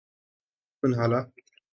Sinhala 0.83 1.19